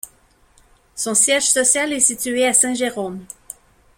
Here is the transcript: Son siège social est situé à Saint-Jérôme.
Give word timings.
Son 0.95 1.13
siège 1.13 1.51
social 1.51 1.93
est 1.93 1.99
situé 1.99 2.43
à 2.47 2.53
Saint-Jérôme. 2.55 3.23